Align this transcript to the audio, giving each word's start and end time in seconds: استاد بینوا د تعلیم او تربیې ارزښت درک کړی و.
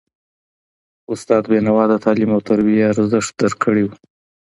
استاد 1.13 1.43
بینوا 1.51 1.83
د 1.89 1.93
تعلیم 2.05 2.29
او 2.35 2.41
تربیې 2.49 2.89
ارزښت 2.91 3.31
درک 3.39 3.57
کړی 3.65 3.83
و. 3.85 3.89